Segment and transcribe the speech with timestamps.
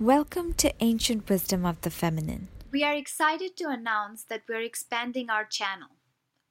[0.00, 2.48] Welcome to Ancient Wisdom of the Feminine.
[2.70, 5.88] We are excited to announce that we're expanding our channel.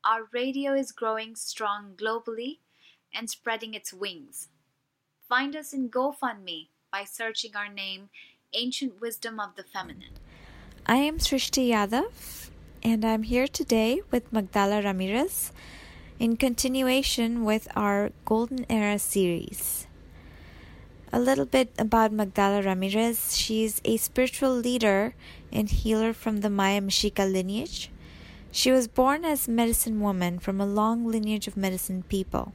[0.03, 2.57] Our radio is growing strong globally
[3.13, 4.47] and spreading its wings.
[5.29, 8.09] Find us in GoFundMe by searching our name,
[8.53, 10.17] Ancient Wisdom of the Feminine.
[10.87, 12.49] I am Srishti Yadav,
[12.81, 15.51] and I'm here today with Magdala Ramirez
[16.17, 19.85] in continuation with our Golden Era series.
[21.13, 23.37] A little bit about Magdala Ramirez.
[23.37, 25.13] She's a spiritual leader
[25.51, 27.89] and healer from the Maya Mexica lineage.
[28.51, 32.53] She was born as medicine woman from a long lineage of medicine people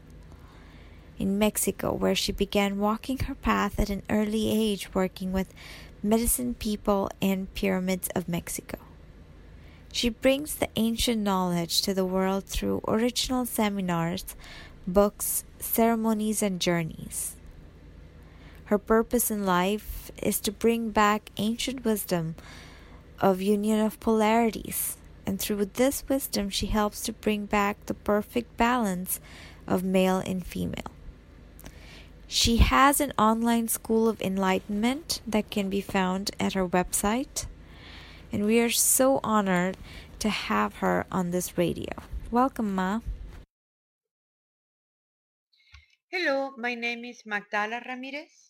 [1.19, 5.55] in Mexico, where she began walking her path at an early age, working with
[6.03, 8.79] medicine people and pyramids of Mexico.
[9.93, 14.25] She brings the ancient knowledge to the world through original seminars,
[14.87, 17.37] books, ceremonies, and journeys.
[18.71, 22.37] Her purpose in life is to bring back ancient wisdom
[23.19, 28.57] of union of polarities, and through this wisdom, she helps to bring back the perfect
[28.57, 29.19] balance
[29.67, 30.95] of male and female.
[32.29, 37.47] She has an online school of enlightenment that can be found at her website,
[38.31, 39.79] and we are so honored
[40.21, 41.91] to have her on this radio.
[42.31, 43.01] Welcome, Ma.
[46.07, 48.50] Hello, my name is Magdala Ramirez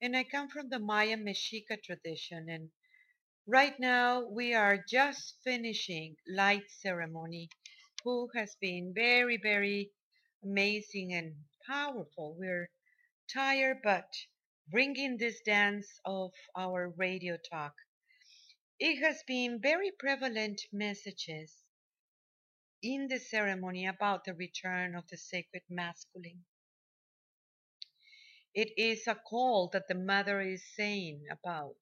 [0.00, 2.48] and I come from the Maya Mexica tradition.
[2.48, 2.70] And
[3.46, 7.48] right now we are just finishing light ceremony,
[8.04, 9.92] who has been very, very
[10.44, 11.34] amazing and
[11.66, 12.36] powerful.
[12.38, 12.70] We're
[13.32, 14.08] tired, but
[14.68, 17.74] bringing this dance of our radio talk.
[18.80, 21.54] It has been very prevalent messages
[22.82, 26.44] in the ceremony about the return of the sacred masculine
[28.56, 31.76] it is a call that the mother is saying about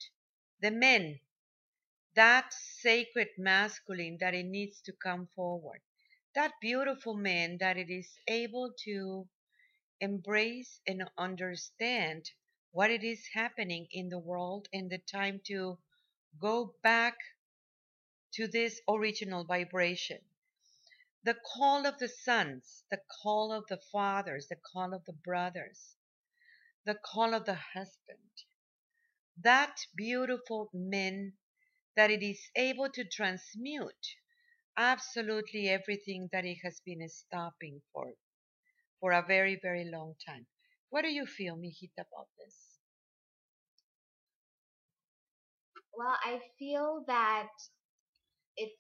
[0.61, 1.20] the men,
[2.16, 5.81] that sacred masculine that it needs to come forward,
[6.34, 9.28] that beautiful man that it is able to
[10.00, 12.28] embrace and understand
[12.72, 15.78] what it is happening in the world and the time to
[16.41, 17.15] go back
[18.32, 20.19] to this original vibration.
[21.22, 25.94] The call of the sons, the call of the fathers, the call of the brothers,
[26.84, 28.31] the call of the husband.
[29.43, 31.34] That beautiful man
[31.97, 34.17] that it is able to transmute
[34.77, 38.15] absolutely everything that it has been stopping for
[39.00, 40.47] for a very, very long time.
[40.91, 42.78] What do you feel, Mijita, about this?
[45.97, 47.49] Well, I feel that
[48.56, 48.77] it's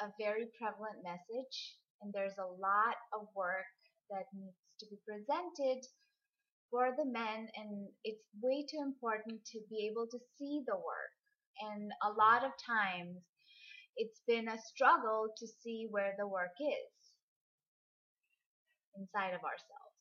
[0.00, 3.66] a very prevalent message, and there's a lot of work
[4.10, 5.84] that needs to be presented
[6.70, 11.14] for the men and it's way too important to be able to see the work.
[11.60, 13.22] And a lot of times
[13.96, 16.92] it's been a struggle to see where the work is
[18.96, 19.96] inside of ourselves.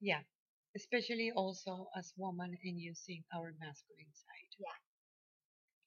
[0.00, 0.22] Yeah
[0.76, 4.52] especially also as women in using our masculine side.
[4.58, 4.78] Yeah.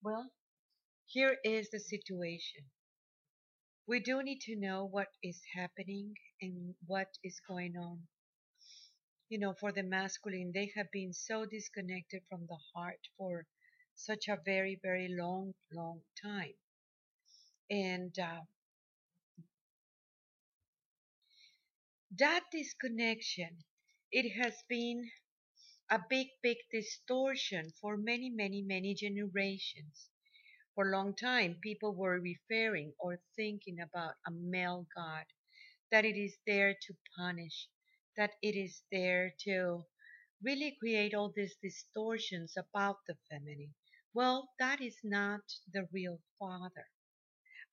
[0.02, 0.32] Well
[1.06, 2.64] here is the situation.
[3.86, 8.00] We do need to know what is happening and what is going on
[9.32, 13.46] you know, for the masculine, they have been so disconnected from the heart for
[13.96, 16.54] such a very, very long, long time.
[17.70, 18.42] And uh,
[22.20, 23.64] that disconnection,
[24.12, 25.10] it has been
[25.90, 30.10] a big, big distortion for many, many, many generations.
[30.76, 35.24] For a long time, people were referring or thinking about a male God,
[35.90, 37.70] that it is there to punish,
[38.18, 39.86] that it is there to
[40.44, 43.74] really create all these distortions about the feminine.
[44.14, 45.42] Well, that is not
[45.74, 46.88] the real father.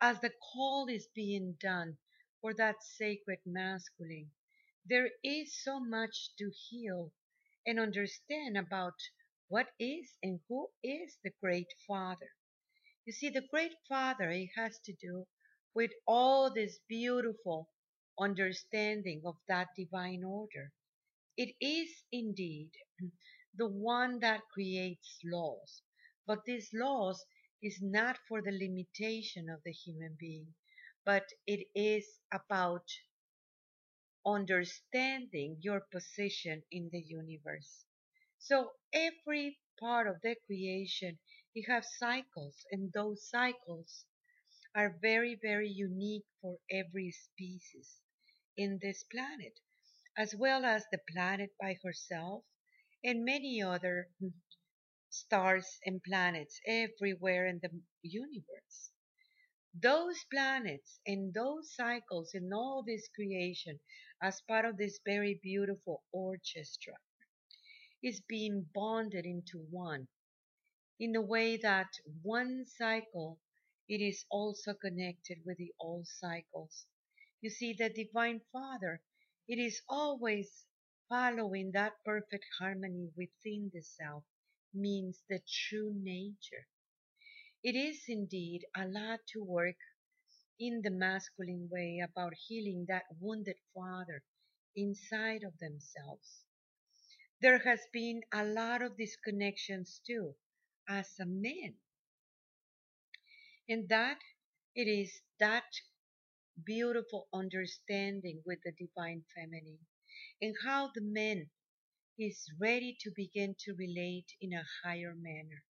[0.00, 1.98] As the call is being done
[2.41, 4.32] for that sacred masculine,
[4.84, 7.12] there is so much to heal
[7.66, 8.94] and understand about
[9.48, 12.30] what is and who is the great father.
[13.07, 15.27] You see, the great father, it has to do
[15.74, 17.71] with all this beautiful
[18.20, 20.72] understanding of that divine order.
[21.36, 22.72] It is indeed
[23.54, 25.82] the one that creates laws,
[26.26, 27.24] but these laws
[27.62, 30.54] is not for the limitation of the human being,
[31.04, 32.88] but it is about
[34.26, 37.84] understanding your position in the universe.
[38.38, 41.18] So every part of the creation,
[41.53, 44.04] it has cycles, and those cycles
[44.74, 48.00] are very, very unique for every species
[48.59, 49.60] in this planet,
[50.19, 52.45] as well as the planet by herself
[53.05, 54.10] and many other
[55.10, 57.71] stars and planets everywhere in the
[58.03, 58.91] universe.
[59.75, 63.81] Those planets and those cycles and all this creation
[64.22, 66.95] as part of this very beautiful orchestra
[68.03, 70.09] is being bonded into one
[71.01, 71.89] in the way that
[72.22, 73.41] one cycle
[73.89, 76.87] it is also connected with the all cycles.
[77.40, 79.02] You see, the Divine Father,
[79.48, 80.66] it is always
[81.08, 84.24] following that perfect harmony within the self,
[84.72, 86.68] means the true nature.
[87.62, 89.76] It is indeed a lot to work
[90.58, 94.24] in the masculine way about healing that wounded father
[94.76, 96.44] inside of themselves.
[97.40, 100.36] There has been a lot of disconnections too
[100.88, 101.76] as a man.
[103.68, 104.18] And that
[104.74, 105.80] it is that
[106.65, 109.87] beautiful understanding with the divine feminine
[110.43, 111.51] and how the man
[112.19, 115.65] is ready to begin to relate in a higher manner,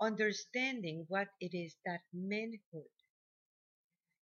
[0.00, 2.90] understanding what it is that manhood.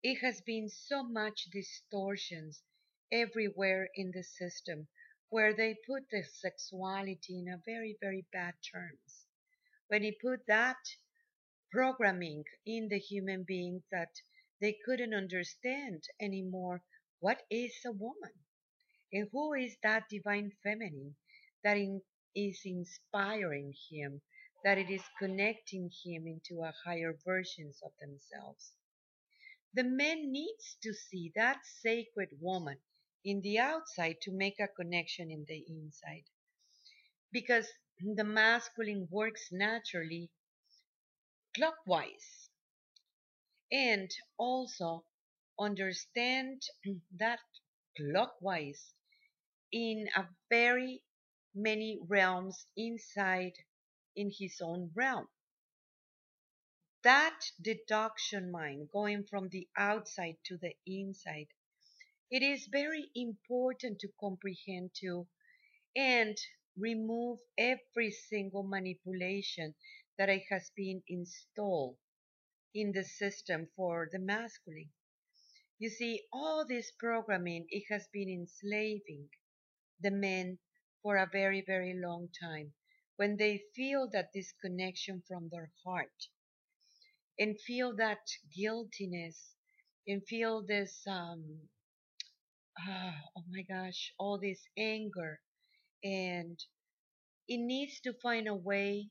[0.03, 2.63] It has been so much distortions
[3.11, 4.87] everywhere in the system
[5.29, 9.25] where they put the sexuality in a very, very bad terms.
[9.87, 10.77] When he put that
[11.71, 14.11] programming in the human being that
[14.61, 16.83] they couldn't understand anymore
[17.19, 18.31] what is a woman
[19.11, 21.15] and who is that divine feminine
[21.63, 22.01] that in,
[22.35, 24.21] is inspiring him,
[24.63, 28.73] that it is connecting him into a higher versions of themselves.
[29.73, 32.77] The man needs to see that sacred woman
[33.25, 36.25] in the outside to make a connection in the inside.
[37.31, 37.67] Because
[37.99, 40.29] the masculine works naturally
[41.55, 42.50] clockwise
[43.71, 45.05] and also
[45.59, 46.61] understand
[47.17, 47.39] that
[47.97, 48.93] clockwise
[49.71, 51.03] in a very
[51.55, 53.53] many realms inside
[54.15, 55.27] in his own realm.
[57.03, 61.49] That deduction mind going from the outside to the inside,
[62.31, 65.27] it is very important to comprehend too
[65.95, 66.37] and
[66.77, 69.75] remove every single manipulation
[70.17, 71.97] that it has been installed
[72.75, 74.91] in the system for the masculine.
[75.79, 79.29] You see, all this programming, it has been enslaving
[80.01, 80.59] the men
[81.03, 82.73] for a very, very long time
[83.17, 86.27] when they feel that disconnection from their heart
[87.37, 88.19] and feel that
[88.55, 89.55] guiltiness
[90.07, 91.67] and feel this, um,
[92.79, 95.39] ah, oh my gosh, all this anger
[96.03, 96.59] and
[97.47, 99.09] it needs to find a way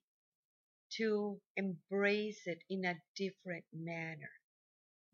[0.99, 4.31] to embrace it in a different manner.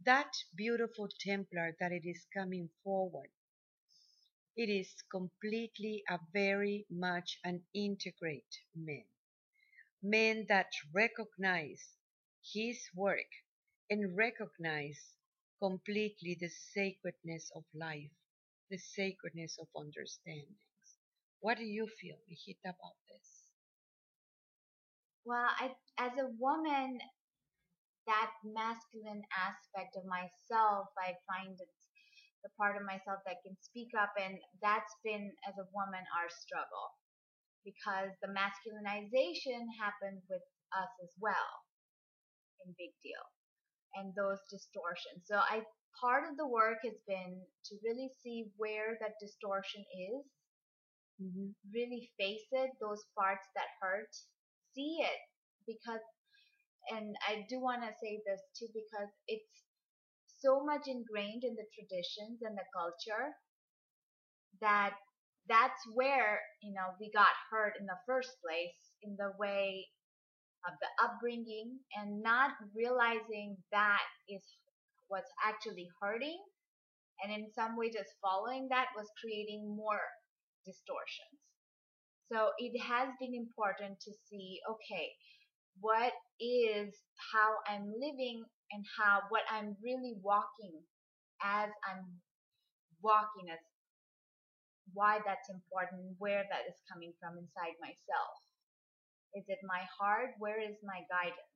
[0.05, 3.31] That beautiful Templar that it is coming forward,
[4.57, 9.05] it is completely a very much an integrate man.
[10.03, 11.95] Men that recognize
[12.43, 13.29] his work
[13.91, 15.15] and recognize
[15.61, 18.11] completely the sacredness of life,
[18.71, 20.59] the sacredness of understandings.
[21.41, 23.36] What do you feel, Mijita, about this?
[25.27, 27.03] Well, I, as a woman,
[28.07, 31.83] that masculine aspect of myself, I find it's
[32.47, 36.31] the part of myself that can speak up, and that's been, as a woman, our
[36.31, 36.95] struggle.
[37.67, 41.51] Because the masculinization happened with us as well
[42.63, 43.27] in Big Deal,
[43.99, 45.27] and those distortions.
[45.27, 45.67] So I
[45.99, 50.23] part of the work has been to really see where that distortion is,
[51.19, 51.51] mm-hmm.
[51.75, 54.15] really face it, those parts that hurt,
[54.77, 55.21] see it
[55.67, 56.05] because
[56.93, 59.65] and I do want to say this too because it's
[60.39, 63.35] so much ingrained in the traditions and the culture
[64.61, 64.95] that
[65.49, 69.87] that's where you know we got hurt in the first place in the way
[70.67, 74.43] of the upbringing and not realizing that is
[75.09, 76.39] what's actually hurting
[77.23, 80.03] and in some way just following that was creating more
[80.67, 81.41] distortions
[82.33, 85.15] so it has been important to see, okay,
[85.81, 86.95] what is
[87.33, 90.83] how I'm living and how what I'm really walking
[91.45, 92.19] as I'm
[93.03, 93.61] walking as
[94.95, 98.33] why that's important, where that is coming from inside myself.
[99.35, 100.39] Is it my heart?
[100.39, 101.55] Where is my guidance?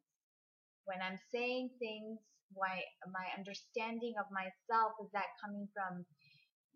[0.85, 2.19] When I'm saying things,
[2.53, 6.03] why my understanding of myself is that coming from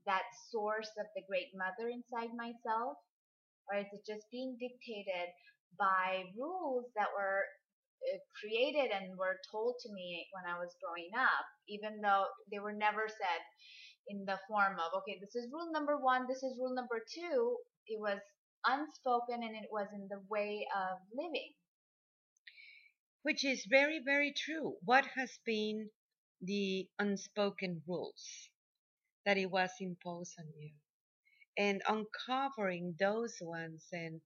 [0.06, 2.94] that source of the great mother inside myself
[3.70, 5.28] or is it just being dictated
[5.78, 7.44] by rules that were
[8.12, 12.58] uh, created and were told to me when I was growing up, even though they
[12.60, 13.42] were never said
[14.08, 17.58] in the form of, okay, this is rule number one, this is rule number two.
[17.86, 18.20] It was
[18.66, 21.54] unspoken and it was in the way of living.
[23.22, 24.76] which is very, very true.
[24.84, 25.90] What has been
[26.40, 28.50] the unspoken rules
[29.24, 30.72] that it was imposed on you?
[31.56, 34.20] And uncovering those ones and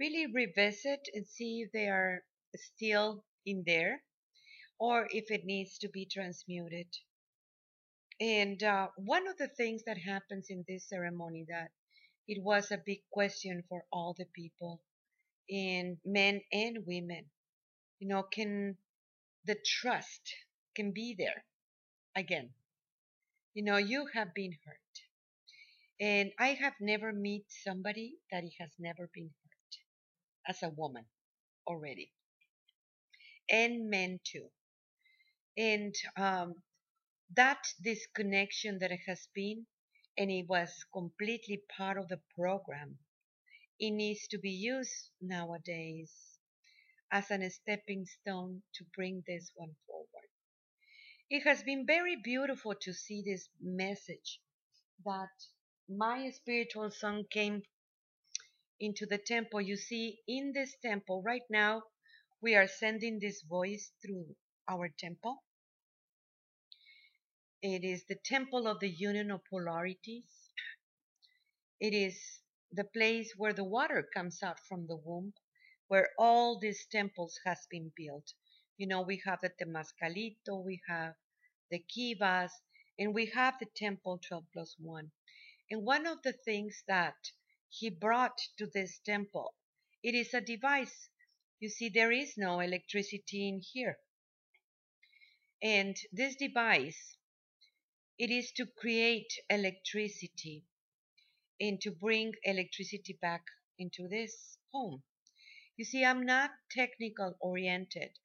[0.00, 2.24] really revisit and see if they are
[2.56, 4.02] still in there
[4.78, 6.88] or if it needs to be transmuted.
[8.20, 11.72] And uh, one of the things that happens in this ceremony that
[12.28, 14.80] it was a big question for all the people,
[15.48, 17.26] in men and women.
[18.00, 18.78] You know, can
[19.44, 20.34] the trust
[20.74, 21.44] can be there
[22.16, 22.50] again?
[23.54, 25.07] You know, you have been hurt.
[26.00, 31.06] And I have never met somebody that it has never been hurt as a woman
[31.66, 32.12] already.
[33.50, 34.48] And men too.
[35.56, 36.54] And um,
[37.34, 39.66] that disconnection that has been,
[40.16, 42.98] and it was completely part of the program,
[43.80, 46.12] it needs to be used nowadays
[47.12, 50.28] as a stepping stone to bring this one forward.
[51.30, 54.40] It has been very beautiful to see this message
[55.04, 55.28] that
[55.88, 57.62] my spiritual son came
[58.80, 59.60] into the temple.
[59.60, 61.82] You see, in this temple right now,
[62.42, 64.26] we are sending this voice through
[64.68, 65.42] our temple.
[67.62, 70.50] It is the temple of the union of polarities.
[71.80, 72.40] It is
[72.72, 75.32] the place where the water comes out from the womb,
[75.88, 78.32] where all these temples has been built.
[78.76, 81.14] You know, we have the Temascalito, we have
[81.70, 82.50] the Kivas,
[82.98, 85.10] and we have the temple 12 plus 1.
[85.70, 87.32] And one of the things that
[87.68, 89.54] he brought to this temple,
[90.02, 91.08] it is a device.
[91.60, 93.98] You see, there is no electricity in here.
[95.62, 97.16] And this device
[98.18, 100.64] it is to create electricity
[101.60, 103.44] and to bring electricity back
[103.78, 105.04] into this home.
[105.76, 108.18] You see, I'm not technical oriented,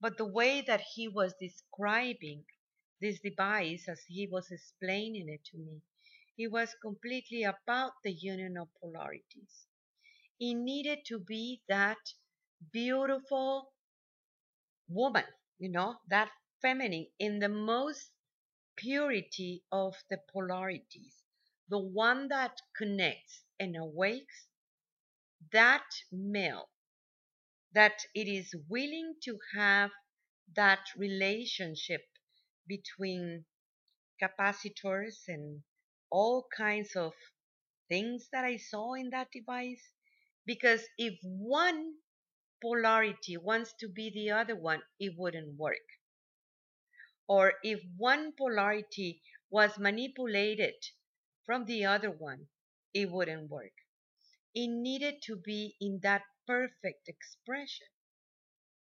[0.00, 2.44] but the way that he was describing
[3.00, 5.82] this device as he was explaining it to me,
[6.38, 9.66] it was completely about the union of polarities.
[10.40, 11.98] It needed to be that
[12.72, 13.72] beautiful
[14.88, 15.24] woman,
[15.58, 18.10] you know, that feminine in the most
[18.76, 21.22] purity of the polarities,
[21.68, 24.48] the one that connects and awakes,
[25.52, 26.70] that male,
[27.72, 29.90] that it is willing to have
[30.54, 32.02] that relationship
[32.66, 33.44] between
[34.22, 35.62] capacitors and
[36.10, 37.14] all kinds of
[37.88, 39.92] things that I saw in that device.
[40.46, 41.94] Because if one
[42.62, 45.76] polarity wants to be the other one, it wouldn't work
[47.26, 50.74] or if one polarity was manipulated
[51.46, 52.48] from the other one,
[52.92, 53.72] it wouldn't work.
[54.54, 57.88] It needed to be in that perfect expression.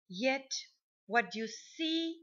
[0.08, 0.50] Yet,
[1.06, 2.22] what you see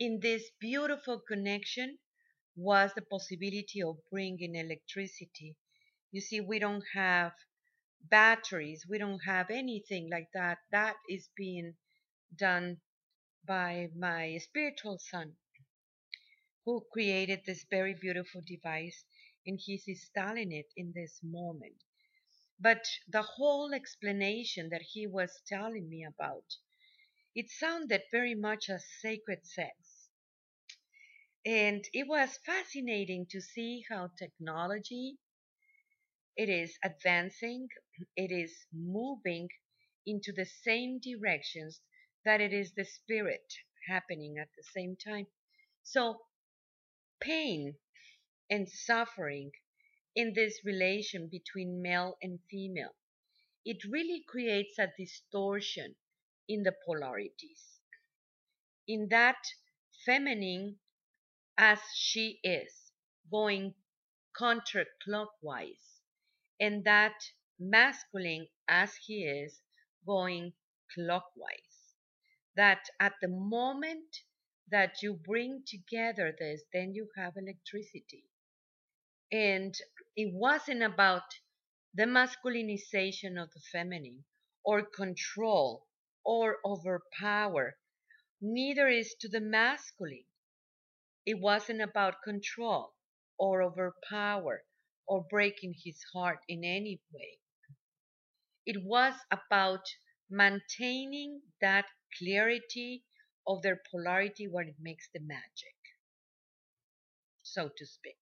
[0.00, 1.98] in this beautiful connection
[2.60, 5.56] was the possibility of bringing electricity.
[6.12, 7.32] You see, we don't have
[8.02, 10.58] batteries, we don't have anything like that.
[10.72, 11.76] That is being
[12.36, 12.80] done
[13.46, 15.36] by my spiritual son,
[16.64, 19.04] who created this very beautiful device,
[19.44, 21.84] and he's installing it in this moment.
[22.60, 26.56] But the whole explanation that he was telling me about,
[27.34, 29.99] it sounded very much as sacred sex.
[31.44, 35.18] And it was fascinating to see how technology
[36.36, 37.68] it is advancing,
[38.16, 39.48] it is moving
[40.04, 41.80] into the same directions
[42.24, 43.54] that it is the spirit
[43.86, 45.28] happening at the same time.
[45.84, 46.26] So,
[47.20, 47.76] pain
[48.50, 49.52] and suffering
[50.16, 52.96] in this relation between male and female,
[53.64, 55.96] it really creates a distortion
[56.48, 57.80] in the polarities.
[58.86, 59.42] In that
[60.04, 60.80] feminine
[61.60, 62.92] as she is,
[63.30, 63.76] going
[64.36, 66.00] counterclockwise,
[66.58, 67.14] and that
[67.60, 69.60] masculine as he is,
[70.04, 70.52] going
[70.94, 71.70] clockwise
[72.56, 74.18] that at the moment
[74.70, 78.24] that you bring together this, then you have electricity.
[79.32, 79.74] And
[80.16, 81.24] it wasn't about
[81.94, 84.24] the masculinization of the feminine
[84.64, 85.86] or control
[86.24, 87.76] or overpower.
[88.40, 90.24] Neither is to the masculine.
[91.24, 92.94] It wasn't about control
[93.38, 94.64] or overpower
[95.06, 97.38] or breaking his heart in any way.
[98.64, 99.86] It was about
[100.30, 101.86] maintaining that
[102.16, 103.04] clarity
[103.46, 105.76] of their polarity where it makes the magic,
[107.42, 108.18] so to speak.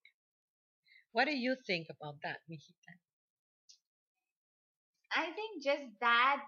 [1.11, 2.97] What do you think about that, Mijita?
[5.11, 6.43] I think just that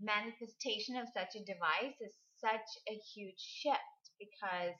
[0.00, 4.74] manifestation of such a device is such a huge shift because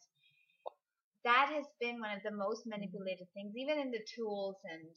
[1.26, 4.94] that has been one of the most manipulated things, even in the tools and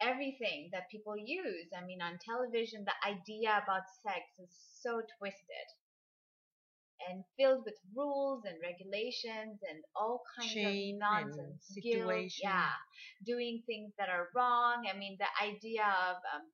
[0.00, 1.68] everything that people use.
[1.76, 4.52] I mean, on television, the idea about sex is
[4.82, 5.68] so twisted
[7.08, 12.42] and filled with rules and regulations and all kinds Shame of nonsense, guilt, situation.
[12.44, 12.74] yeah,
[13.26, 14.84] doing things that are wrong.
[14.92, 16.44] I mean, the idea of um,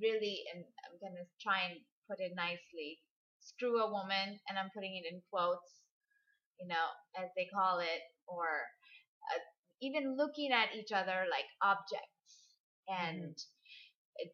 [0.00, 3.00] really, and I'm gonna try and put it nicely,
[3.40, 5.83] screw a woman, and I'm putting it in quotes,
[6.60, 6.86] you know,
[7.18, 8.46] as they call it, or
[9.32, 9.40] uh,
[9.82, 12.56] even looking at each other like objects
[12.88, 13.36] and
[14.20, 14.28] uh,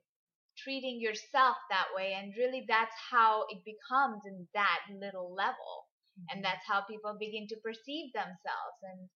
[0.59, 5.89] treating yourself that way and really that's how it becomes in that little level
[6.31, 9.09] and that's how people begin to perceive themselves and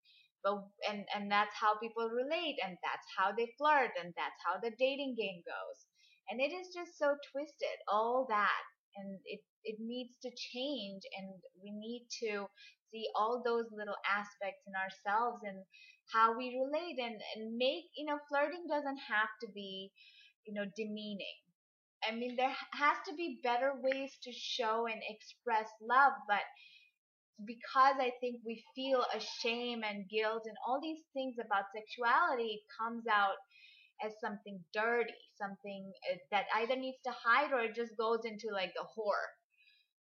[0.42, 4.56] but and and that's how people relate and that's how they flirt and that's how
[4.60, 5.78] the dating game goes
[6.30, 8.64] and it is just so twisted all that
[8.96, 11.28] and it it needs to change and
[11.62, 12.46] we need to
[12.94, 15.58] see all those little aspects in ourselves and
[16.14, 17.02] how we relate.
[17.02, 19.90] And, and make you know flirting doesn't have to be
[20.46, 21.38] you know demeaning.
[22.06, 26.46] I mean there has to be better ways to show and express love but
[27.46, 32.60] because i think we feel a shame and guilt and all these things about sexuality
[32.60, 33.38] it comes out
[34.04, 38.48] as something dirty something uh, that either needs to hide or it just goes into
[38.52, 39.26] like the whore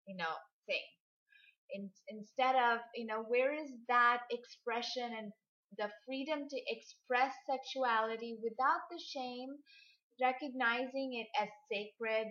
[0.07, 0.33] you know
[0.67, 0.85] thing
[1.73, 5.31] in, instead of you know where is that expression and
[5.77, 9.49] the freedom to express sexuality without the shame
[10.21, 12.27] recognizing it as sacred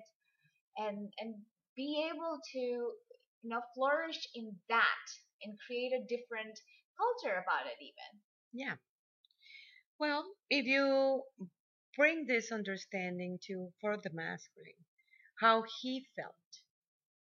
[0.76, 1.35] and and
[1.76, 5.04] be able to you know flourish in that
[5.44, 6.59] and create a different
[6.97, 8.20] culture about it even
[8.52, 8.76] Yeah.
[10.00, 11.23] Well, if you
[11.97, 14.85] bring this understanding to for the masculine,
[15.40, 16.35] how he felt,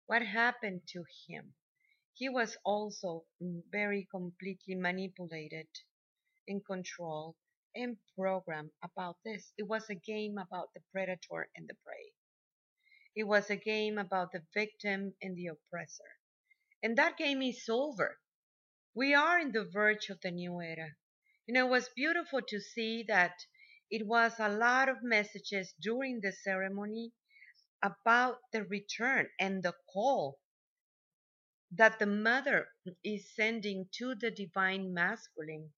[0.08, 1.54] what happened to him,
[2.18, 3.26] he was also
[3.72, 5.68] very completely manipulated,
[6.48, 7.38] in control,
[7.76, 9.54] and programmed about this.
[9.58, 12.14] It was a game about the predator and the prey.
[13.16, 16.10] It was a game about the victim and the oppressor.
[16.84, 18.20] And that game is over.
[18.96, 20.96] We are in the verge of the new era.
[21.48, 23.34] You know, it was beautiful to see that
[23.92, 27.14] it was a lot of messages during the ceremony
[27.84, 30.40] about the return and the call
[31.72, 32.68] that the mother
[33.04, 35.70] is sending to the divine masculine.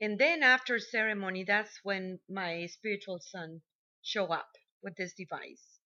[0.00, 3.60] And then after ceremony, that's when my spiritual son
[4.02, 4.48] show up
[4.82, 5.80] with this device,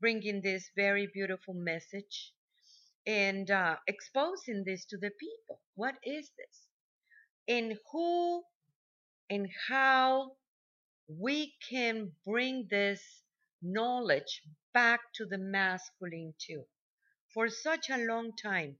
[0.00, 2.32] bringing this very beautiful message
[3.06, 5.60] and uh, exposing this to the people.
[5.74, 6.68] What is this?
[7.48, 8.42] And who
[9.30, 10.32] and how
[11.08, 13.02] we can bring this
[13.62, 16.64] knowledge back to the masculine too.
[17.34, 18.78] For such a long time,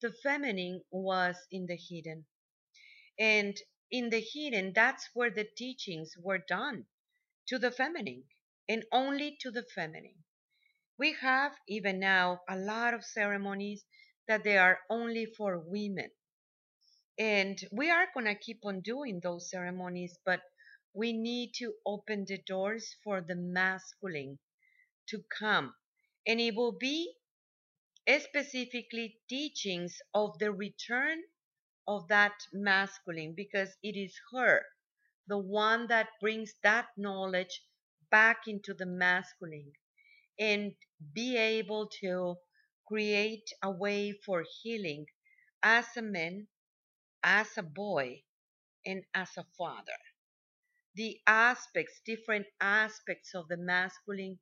[0.00, 2.26] the feminine was in the hidden.
[3.18, 3.56] And
[3.90, 6.86] in the hidden, that's where the teachings were done
[7.46, 8.24] to the feminine
[8.68, 10.24] and only to the feminine.
[10.98, 13.84] We have even now a lot of ceremonies
[14.28, 16.10] that they are only for women.
[17.18, 20.42] And we are going to keep on doing those ceremonies, but
[20.92, 24.38] we need to open the doors for the masculine
[25.08, 25.74] to come.
[26.26, 27.14] And it will be
[28.08, 31.22] specifically teachings of the return
[31.88, 34.64] of that masculine because it is her,
[35.28, 37.62] the one that brings that knowledge
[38.10, 39.72] back into the masculine
[40.38, 40.74] and
[41.14, 42.36] be able to
[42.86, 45.06] create a way for healing
[45.62, 46.48] as a man,
[47.22, 48.22] as a boy,
[48.86, 49.98] and as a father.
[50.96, 54.38] The aspects, different aspects of the masculine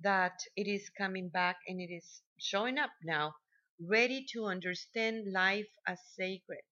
[0.00, 3.36] that it is coming back and it is showing up now,
[3.80, 6.62] ready to understand life as sacred,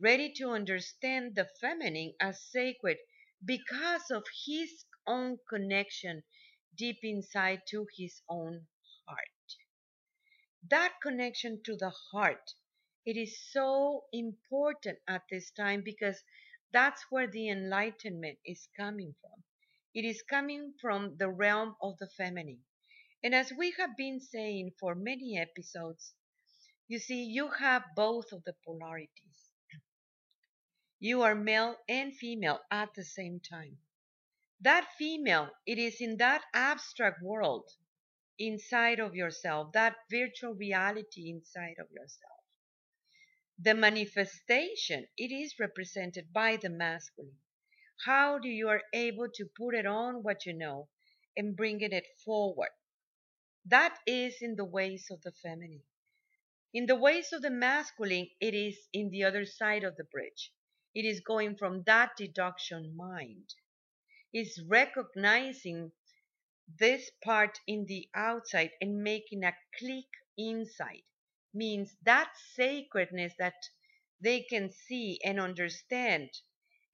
[0.00, 2.98] ready to understand the feminine as sacred
[3.44, 6.24] because of his own connection
[6.76, 8.66] deep inside to his own
[9.06, 9.56] heart.
[10.70, 12.54] That connection to the heart,
[13.04, 16.22] it is so important at this time because
[16.72, 19.44] that's where the enlightenment is coming from.
[19.92, 22.64] It is coming from the realm of the feminine.
[23.22, 26.14] And as we have been saying for many episodes,
[26.88, 29.50] you see, you have both of the polarities.
[30.98, 33.78] You are male and female at the same time.
[34.60, 37.70] That female, it is in that abstract world
[38.38, 42.40] inside of yourself, that virtual reality inside of yourself.
[43.58, 47.38] The manifestation, it is represented by the masculine.
[48.04, 50.88] How do you are able to put it on what you know
[51.36, 52.70] and bringing it forward.
[53.66, 55.84] That is in the ways of the feminine.
[56.72, 60.52] In the ways of the masculine, it is in the other side of the bridge.
[60.94, 63.54] It is going from that deduction mind.
[64.32, 65.92] It's recognizing
[66.78, 70.06] this part in the outside and making a click
[70.38, 71.02] inside.
[71.52, 73.68] Means that sacredness that
[74.20, 76.30] they can see and understand,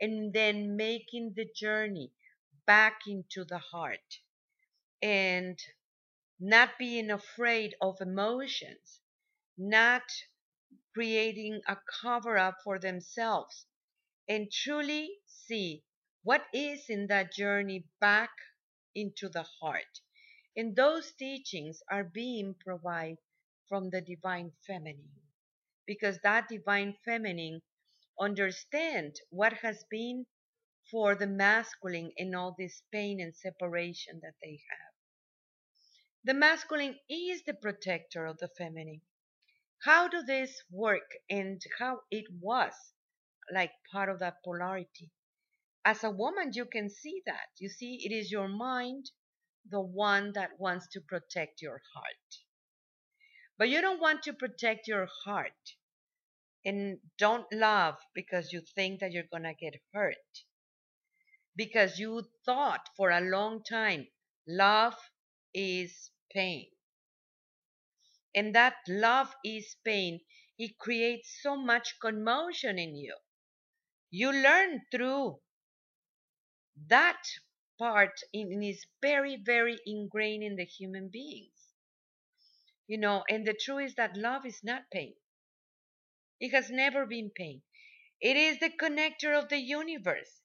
[0.01, 2.13] and then making the journey
[2.67, 4.21] back into the heart
[5.03, 5.59] and
[6.41, 9.01] not being afraid of emotions,
[9.59, 10.03] not
[10.95, 13.67] creating a cover up for themselves,
[14.29, 15.85] and truly see
[16.25, 18.31] what is in that journey back
[18.95, 20.01] into the heart.
[20.57, 23.19] And those teachings are being provided
[23.69, 25.21] from the divine feminine
[25.87, 27.63] because that divine feminine
[28.21, 30.27] understand what has been
[30.91, 34.96] for the masculine in all this pain and separation that they have.
[36.27, 39.03] The masculine is the protector of the feminine.
[39.85, 42.73] How do this work and how it was
[43.55, 45.13] like part of that polarity?
[45.85, 47.51] As a woman, you can see that.
[47.59, 49.13] You see, it is your mind,
[49.71, 52.41] the one that wants to protect your heart.
[53.57, 55.77] But you don't want to protect your heart
[56.65, 60.17] and don't love because you think that you're going to get hurt.
[61.55, 64.09] Because you thought for a long time
[64.49, 64.97] love
[65.55, 66.71] is pain.
[68.37, 70.21] And that love is pain,
[70.61, 73.17] it creates so much commotion in you.
[74.11, 75.41] You learn through
[76.87, 77.23] that
[77.79, 81.75] part in, is very, very ingrained in the human beings.
[82.89, 85.15] You know, and the truth is that love is not pain.
[86.41, 87.61] It has never been pain.
[88.21, 90.41] It is the connector of the universe.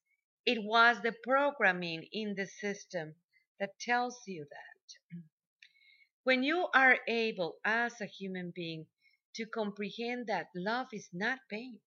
[0.46, 3.15] It was the programming in the system
[3.60, 5.22] that tells you that.
[6.23, 8.88] When you are able as a human being
[9.36, 11.81] to comprehend that love is not pain,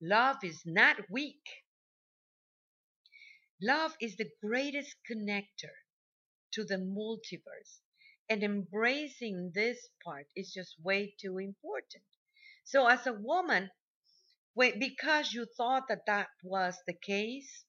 [0.00, 1.46] love is not weak,
[3.62, 5.72] Love is the greatest connector
[6.52, 7.80] to the multiverse.
[8.28, 12.04] And embracing this part is just way too important.
[12.64, 13.70] So, as a woman,
[14.56, 17.64] because you thought that that was the case,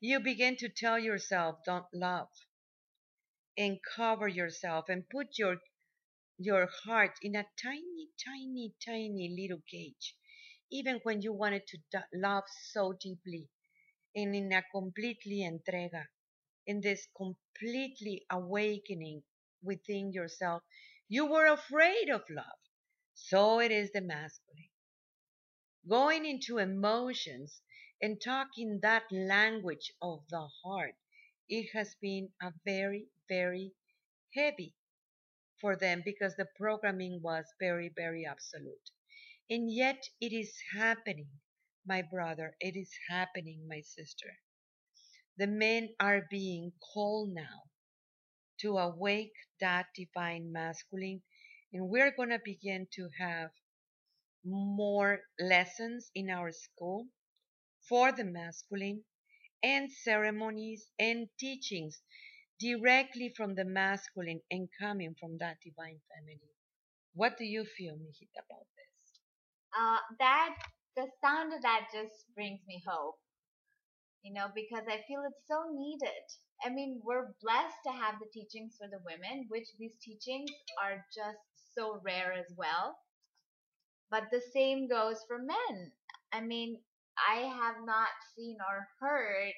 [0.00, 2.30] you begin to tell yourself, don't love,
[3.58, 5.58] and cover yourself and put your
[6.38, 10.16] your heart in a tiny, tiny, tiny little cage.
[10.70, 11.78] Even when you wanted to
[12.14, 13.48] love so deeply,
[14.16, 16.06] and in a completely entrega,
[16.66, 19.22] in this completely awakening
[19.62, 20.62] within yourself.
[21.08, 22.58] You were afraid of love.
[23.14, 24.70] So it is the masculine.
[25.88, 27.62] Going into emotions
[28.02, 30.96] and talking that language of the heart,
[31.48, 33.72] it has been a very, very
[34.34, 34.74] heavy
[35.60, 38.90] for them because the programming was very, very absolute.
[39.50, 41.28] And yet it is happening
[41.86, 44.28] my brother, it is happening, my sister.
[45.38, 47.62] The men are being called now
[48.60, 51.22] to awake that divine masculine,
[51.72, 53.50] and we're going to begin to have
[54.44, 57.06] more lessons in our school
[57.88, 59.04] for the masculine
[59.62, 62.00] and ceremonies and teachings
[62.58, 66.40] directly from the masculine and coming from that divine family.
[67.14, 69.20] What do you feel, Mijita, about this?
[69.78, 70.56] Uh, that
[70.96, 73.18] the sound of that just brings me hope.
[74.22, 76.24] You know, because I feel it's so needed.
[76.62, 80.50] I mean, we're blessed to have the teachings for the women, which these teachings
[80.82, 81.38] are just
[81.74, 82.98] so rare as well.
[84.10, 85.92] But the same goes for men.
[86.32, 86.82] I mean,
[87.18, 89.52] I have not seen or heard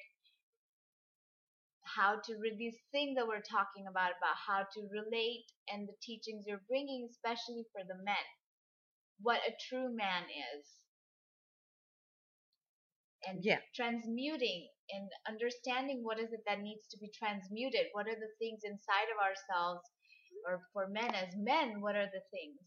[1.83, 5.97] how to read these things that we're talking about, about how to relate and the
[6.01, 8.25] teachings you're bringing, especially for the men.
[9.21, 10.79] What a true man is
[13.27, 13.59] and yeah.
[13.75, 18.63] transmuting and understanding what is it that needs to be transmuted what are the things
[18.63, 19.83] inside of ourselves
[20.47, 22.63] or for men as men what are the things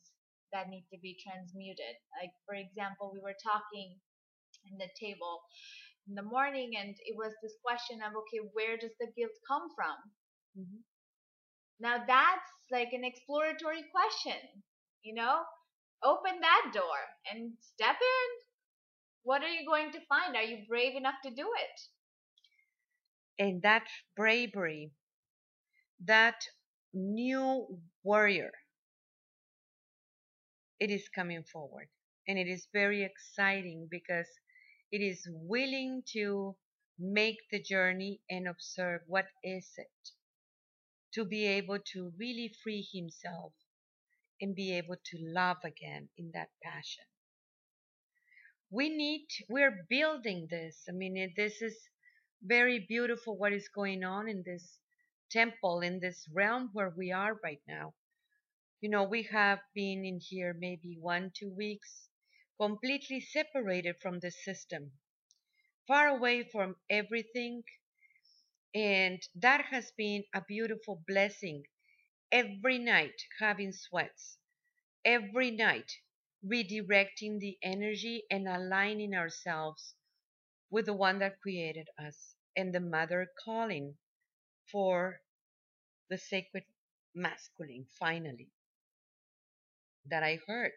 [0.53, 3.97] that need to be transmuted like for example we were talking
[4.71, 5.41] in the table
[6.09, 9.69] in the morning and it was this question of okay where does the guilt come
[9.75, 9.97] from
[10.59, 10.83] mm-hmm.
[11.81, 14.39] now that's like an exploratory question
[15.03, 15.43] you know
[16.05, 16.99] open that door
[17.31, 18.29] and step in
[19.25, 20.37] what are you going to find?
[20.37, 21.81] Are you brave enough to do it?
[23.43, 23.85] And that
[24.17, 24.93] bravery,
[26.05, 26.43] that
[26.93, 27.67] new
[28.03, 28.51] warrior,
[30.81, 31.89] it is coming forward.
[32.29, 34.29] And it is very exciting because
[34.93, 36.55] it is willing to
[36.99, 40.11] make the journey and observe what is it
[41.15, 43.53] to be able to really free himself
[44.41, 47.05] and be able to love again in that passion.
[48.71, 50.85] We need, we're building this.
[50.89, 51.77] I mean, this is
[52.43, 54.79] very beautiful what is going on in this
[55.31, 57.95] temple, in this realm where we are right now.
[58.81, 62.09] You know, we have been in here maybe one, two weeks,
[62.59, 64.93] completely separated from the system,
[65.87, 67.65] far away from everything.
[68.75, 71.65] And that has been a beautiful blessing.
[72.33, 74.39] Every night having sweats,
[75.05, 75.93] every night
[76.45, 79.95] redirecting the energy and aligning ourselves
[80.71, 83.99] with the one that created us and the mother calling
[84.73, 85.23] for
[86.09, 86.65] the sacred
[87.15, 88.51] masculine finally
[90.07, 90.73] that I heard.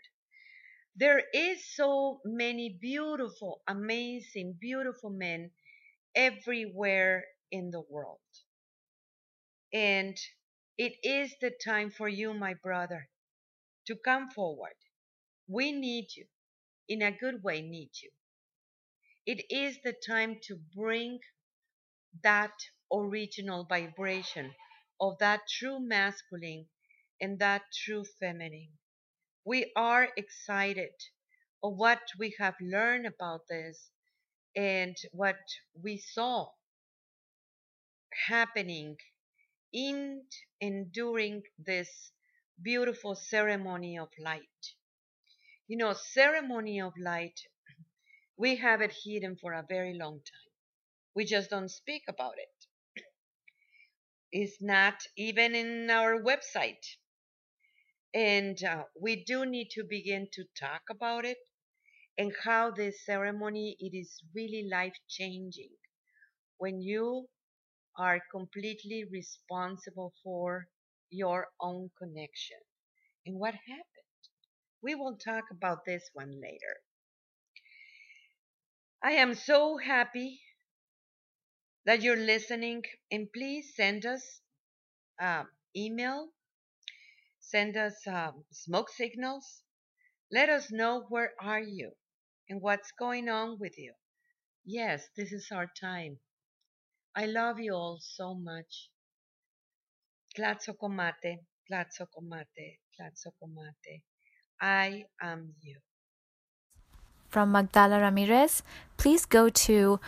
[0.96, 5.52] There is so many beautiful, amazing, beautiful men
[6.16, 8.20] everywhere in the world.
[9.74, 10.18] And
[10.78, 13.10] it is the time for you, my brother,
[13.88, 14.76] to come forward.
[15.48, 16.28] We need you.
[16.90, 18.12] In a good way, need you.
[19.26, 21.20] It is the time to bring
[22.24, 22.54] that
[22.92, 24.54] original vibration
[25.00, 26.68] of that true masculine
[27.22, 28.72] and that true feminine.
[29.46, 30.92] We are excited
[31.64, 33.92] of what we have learned about this
[34.56, 35.38] and what
[35.82, 36.50] we saw
[38.28, 38.98] happening
[39.74, 40.24] in
[40.62, 42.12] and during this
[42.62, 44.74] beautiful ceremony of light.
[45.68, 47.40] You know, ceremony of light,
[48.38, 50.54] we have it hidden for a very long time.
[51.16, 52.68] We just don't speak about it.
[54.32, 56.86] It's not even in our website.
[58.16, 61.38] And uh, we do need to begin to talk about it
[62.18, 65.72] and how this ceremony it is really life changing
[66.58, 67.30] when you
[67.98, 70.70] are completely responsible for
[71.12, 72.60] your own connection
[73.26, 73.86] and what happened.
[74.82, 76.82] We will talk about this one later.
[79.02, 80.42] I am so happy
[81.86, 84.42] that you're listening and please send us
[85.22, 86.30] um, email,
[87.50, 89.62] send us um, smoke signals.
[90.32, 91.92] Let us know where are you
[92.50, 93.94] and what's going on with you.
[94.66, 96.18] Yes, this is our time.
[97.16, 98.90] I love you all so much.
[100.38, 101.38] Tlatzokomate,
[101.72, 104.02] Tlatzokomate, Tlatzokomate.
[104.60, 105.78] I am you.
[107.30, 108.64] From Magdala Ramirez,
[108.98, 110.00] please go to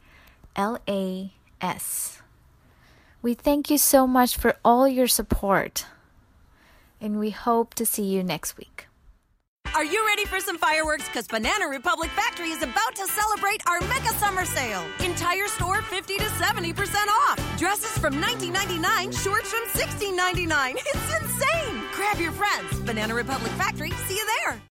[0.56, 2.20] L A S.
[3.20, 5.86] We thank you so much for all your support
[7.00, 8.86] and we hope to see you next week.
[9.74, 11.06] Are you ready for some fireworks?
[11.08, 14.84] Because Banana Republic Factory is about to celebrate our mega summer sale.
[15.02, 17.58] Entire store 50 to 70% off.
[17.58, 20.74] Dresses from $19.99, shorts from $16.99.
[20.76, 21.82] It's insane.
[21.94, 22.80] Grab your friends.
[22.80, 24.60] Banana Republic Factory, see you there.